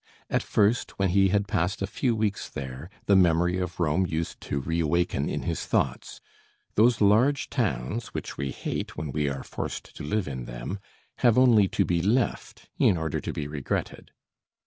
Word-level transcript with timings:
At 0.31 0.41
first, 0.41 0.97
when 0.97 1.09
he 1.09 1.27
had 1.29 1.47
passed 1.47 1.79
a 1.79 1.85
few 1.85 2.15
weeks 2.15 2.49
there, 2.49 2.89
the 3.05 3.15
memory 3.15 3.59
of 3.59 3.79
Rome 3.79 4.07
used 4.07 4.41
to 4.41 4.59
re 4.59 4.79
awaken 4.79 5.29
in 5.29 5.43
his 5.43 5.67
thoughts. 5.67 6.21
Those 6.73 7.01
large 7.01 7.51
towns, 7.51 8.07
which 8.07 8.35
we 8.35 8.49
hate 8.49 8.97
when 8.97 9.11
we 9.11 9.29
are 9.29 9.43
forced 9.43 9.95
to 9.95 10.03
live 10.03 10.27
in 10.27 10.45
them, 10.45 10.79
have 11.17 11.37
only 11.37 11.67
to 11.67 11.85
be 11.85 12.01
left 12.01 12.67
in 12.79 12.97
order 12.97 13.19
to 13.21 13.31
be 13.31 13.47
regretted! 13.47 14.09